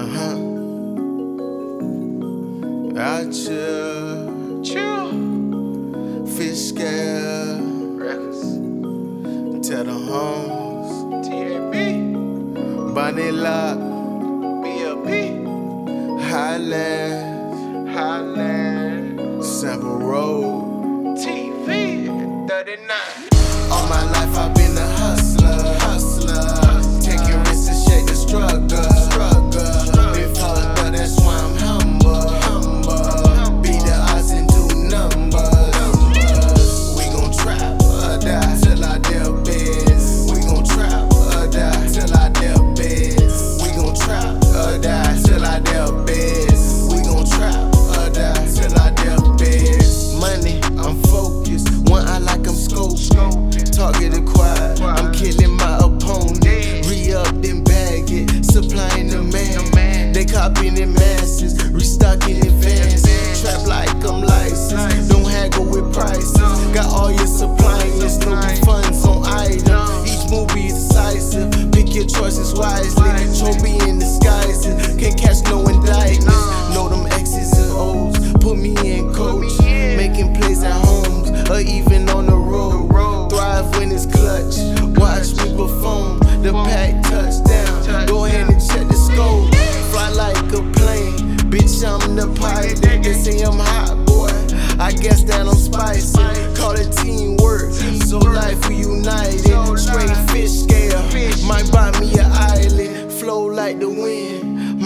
Uh 0.00 0.06
huh. 0.06 0.36
I 2.96 3.28
chill, 3.30 4.62
Chill. 4.64 6.26
fish 6.26 6.68
scale, 6.70 7.60
Records. 8.00 8.40
tell 9.68 9.84
the 9.84 9.92
homes, 9.92 11.28
TAB. 11.28 11.74
Bonnie 12.94 13.30
Lock, 13.30 13.78
BLP. 14.64 15.10
Highland, 16.30 17.90
Highland. 17.90 19.44
Sample 19.44 19.98
Road. 19.98 21.18
TV. 21.18 22.48
39. 22.48 23.29
Your 71.94 72.04
choices 72.04 72.54
wisely. 72.54 73.04
Trophy 73.38 73.88
in 73.88 73.98
disguises. 73.98 74.19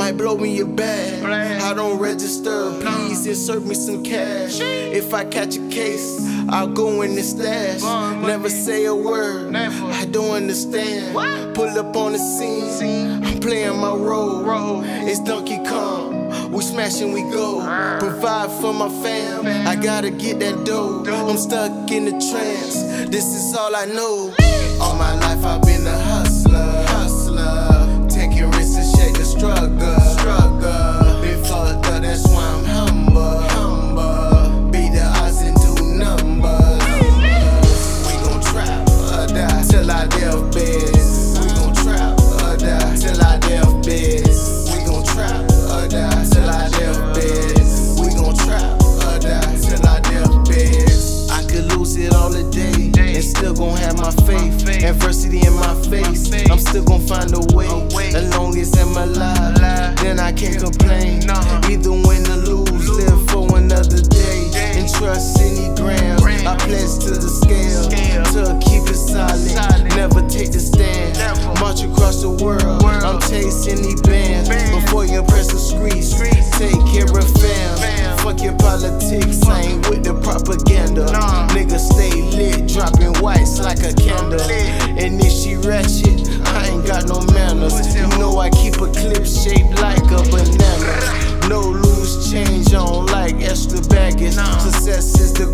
Might 0.04 0.18
blow 0.18 0.36
me 0.36 0.60
a 0.60 0.66
bag. 0.66 1.24
I 1.62 1.72
don't 1.72 1.98
register. 1.98 2.78
Please 2.78 3.26
insert 3.26 3.64
me 3.64 3.74
some 3.74 4.02
cash. 4.04 4.60
If 4.60 5.14
I 5.14 5.24
catch 5.24 5.56
a 5.56 5.66
case, 5.70 6.20
I'll 6.50 6.68
go 6.68 7.00
in 7.00 7.14
the 7.14 7.22
stash. 7.22 7.80
Never 8.20 8.50
say 8.50 8.84
a 8.84 8.94
word. 8.94 9.56
I 9.56 10.04
don't 10.04 10.32
understand. 10.32 11.14
Pull 11.54 11.78
up 11.78 11.96
on 11.96 12.12
the 12.12 12.18
scene. 12.18 13.24
I'm 13.24 13.40
playing 13.40 13.78
my 13.78 13.94
role. 13.94 14.82
It's 14.84 15.20
Donkey 15.20 15.56
Kong. 15.64 16.52
We 16.52 16.60
smash 16.60 17.00
and 17.00 17.14
we 17.14 17.22
go. 17.32 17.60
Provide 17.98 18.50
for 18.60 18.74
my 18.74 18.90
fam. 19.02 19.46
I 19.66 19.74
gotta 19.74 20.10
get 20.10 20.38
that 20.40 20.66
dough. 20.66 21.02
I'm 21.08 21.38
stuck 21.38 21.90
in 21.90 22.04
the 22.04 22.10
trance. 22.10 23.08
This 23.08 23.24
is 23.24 23.56
all 23.56 23.74
I 23.74 23.86
know. 23.86 24.34
All 24.82 24.96
my 24.96 25.14
life 25.14 25.23
still 56.74 56.84
gon' 56.84 57.06
find 57.06 57.32
a 57.34 57.54
way. 57.54 57.68
As 58.14 58.36
long 58.36 58.58
as 58.58 58.76
I'm 58.76 58.96
alive, 58.96 59.94
then 60.02 60.18
I 60.18 60.32
can't 60.32 60.58
complain. 60.58 61.22
Either 61.70 61.92
win 61.92 62.26
or 62.26 62.42
lose, 62.50 62.88
live 62.90 63.30
for 63.30 63.58
another 63.58 64.02
day. 64.02 64.50
And 64.74 64.88
trust 64.92 65.38
any 65.40 65.72
gram. 65.76 66.18
I 66.18 66.56
pledge 66.56 66.98
to 67.06 67.14
the 67.14 67.30
scale 67.30 67.84
to 68.34 68.58
keep 68.66 68.82
it 68.90 68.98
solid. 68.98 69.84
Never 69.94 70.26
take 70.26 70.50
the 70.50 70.58
stand. 70.58 71.14
March 71.60 71.82
across 71.82 72.22
the 72.22 72.30
world. 72.30 72.82
I'm 72.82 73.20
chasing 73.20 73.80
these 73.82 74.00
bands 74.02 74.50
whites 83.24 83.58
like 83.58 83.78
a 83.78 83.94
candle. 83.94 84.40
And 85.00 85.18
if 85.24 85.32
she 85.32 85.56
ratchet, 85.56 86.28
I 86.44 86.68
ain't 86.68 86.86
got 86.86 87.08
no 87.08 87.22
manners. 87.32 87.96
You 87.96 88.06
know 88.20 88.38
I 88.38 88.50
keep 88.50 88.74
a 88.74 88.88
clip 88.92 89.24
shaped 89.24 89.80
like 89.80 90.04
a 90.12 90.20
banana. 90.28 91.48
No 91.48 91.60
loose 91.60 92.30
change 92.30 92.74
on 92.74 93.06
like 93.06 93.36
extra 93.36 93.80
baggage. 93.88 94.34
Success 94.34 95.18
is 95.20 95.32
the 95.32 95.53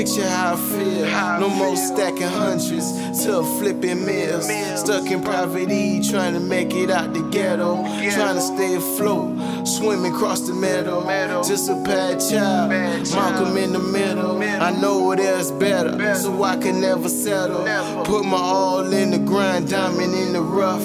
Picture 0.00 0.26
how 0.26 0.54
I 0.54 0.56
feel. 0.56 1.04
No 1.40 1.50
more 1.50 1.76
stacking 1.76 2.22
hundreds 2.22 3.22
to 3.22 3.42
flipping 3.58 4.06
mills. 4.06 4.48
Stuck 4.80 5.10
in 5.10 5.22
poverty, 5.22 6.00
trying 6.02 6.32
to 6.32 6.40
make 6.40 6.74
it 6.74 6.88
out 6.88 7.12
the 7.12 7.20
ghetto. 7.24 7.82
Trying 8.14 8.36
to 8.36 8.40
stay 8.40 8.76
afloat, 8.76 9.66
swimming 9.66 10.14
across 10.14 10.40
the 10.48 10.54
meadow. 10.54 11.04
Just 11.42 11.68
a 11.68 11.74
bad 11.84 12.18
child, 12.18 12.70
Malcolm 12.70 13.58
in 13.58 13.74
the 13.74 13.78
middle. 13.78 14.42
I 14.42 14.70
know 14.80 15.14
there's 15.14 15.52
better, 15.52 16.14
so 16.14 16.44
I 16.44 16.56
can 16.56 16.80
never 16.80 17.10
settle. 17.10 17.66
Put 18.04 18.24
my 18.24 18.38
all 18.38 18.90
in 18.90 19.10
the 19.10 19.18
grind, 19.18 19.68
diamond 19.68 20.14
in 20.14 20.32
the 20.32 20.40
rough. 20.40 20.80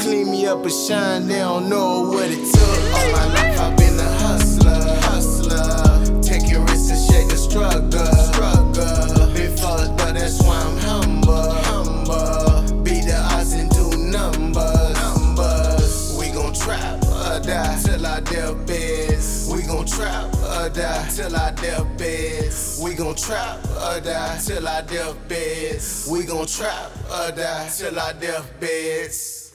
Clean 0.00 0.28
me 0.28 0.44
up 0.44 0.64
and 0.64 0.72
shine, 0.72 1.28
they 1.28 1.38
don't 1.38 1.68
know 1.68 2.10
what 2.10 2.28
it 2.28 2.52
took. 2.52 2.94
All 2.96 3.12
my 3.12 3.26
life 3.32 3.75
trap 19.96 20.34
or 20.34 20.68
die 20.68 21.08
till 21.14 21.34
I 21.34 21.50
deal 21.52 21.84
biz. 21.96 22.78
We 22.82 22.94
gon' 22.94 23.14
trap 23.14 23.64
or 23.64 24.00
die 24.00 24.38
till 24.44 24.68
I 24.68 24.82
deal 24.82 25.16
biz. 25.26 26.08
We 26.10 26.24
gon' 26.24 26.46
trap 26.46 26.92
or 27.10 27.32
die 27.32 27.68
till 27.74 27.98
I 27.98 28.12
deal 28.12 28.44
biz. 28.60 29.45